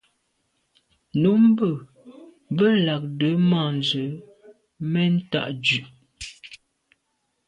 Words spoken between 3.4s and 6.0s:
mα̂nzə mɛ̀n tâ Dʉ̌’.